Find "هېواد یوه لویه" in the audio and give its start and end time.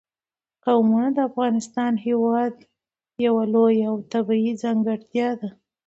2.05-3.85